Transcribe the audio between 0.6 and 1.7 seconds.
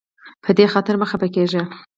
خاطر مه خفه کیږه.